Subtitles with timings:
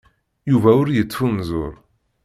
[0.51, 1.73] Yuba ur yettfunzur.